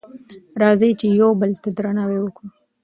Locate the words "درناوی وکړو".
1.77-2.47